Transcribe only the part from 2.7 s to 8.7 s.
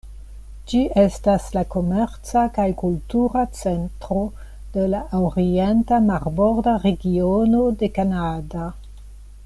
kultura centro de la orienta marborda regiono de Kanada.